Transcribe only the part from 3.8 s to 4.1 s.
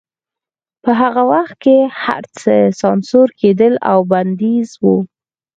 او